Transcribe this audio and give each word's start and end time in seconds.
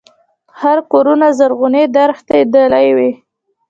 خړ 0.57 0.77
کورونه 0.91 1.27
زرغونې 1.39 1.83
درختي 1.97 2.39
دلې 2.53 2.87
وې 2.97 3.11